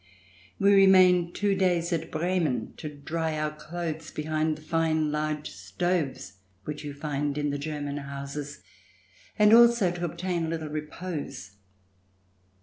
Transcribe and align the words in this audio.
We 0.57 0.73
remained 0.73 1.35
two 1.35 1.53
days 1.53 1.93
at 1.93 2.09
Bremen 2.09 2.73
to 2.77 2.89
dry 2.89 3.37
our 3.37 3.51
clothes 3.51 4.09
behind 4.09 4.57
the 4.57 4.63
fine 4.63 5.11
large 5.11 5.51
stoves 5.51 6.39
which 6.63 6.83
you 6.83 6.91
find 6.95 7.37
in 7.37 7.51
the 7.51 7.59
German 7.59 7.97
houses, 7.97 8.63
and 9.37 9.53
also 9.53 9.91
to 9.91 10.05
obtain 10.05 10.47
a 10.47 10.49
little 10.49 10.69
repose. 10.69 11.51